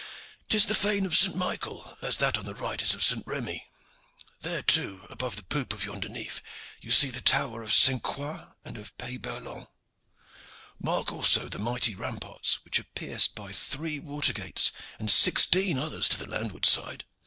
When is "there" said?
4.39-4.63